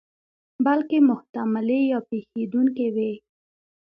بلکې 0.65 0.97
محتملې 1.09 1.79
یا 1.91 1.99
پېښېدونکې 2.09 2.87
وي. 2.95 3.13